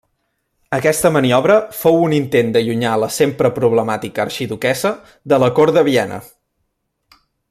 [0.75, 4.93] Aquesta maniobra fou un intent d'allunyar la sempre problemàtica arxiduquessa
[5.35, 6.19] de la Cort de Viena.